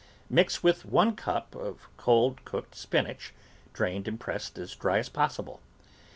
[0.31, 3.35] Mix with one cup of cold cooked spinach,
[3.71, 5.61] drained and pressed as dry as possible.